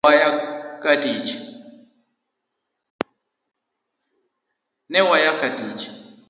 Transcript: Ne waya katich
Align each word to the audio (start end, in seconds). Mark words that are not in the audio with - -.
Ne 4.91 5.01
waya 5.09 5.31
katich 5.39 5.89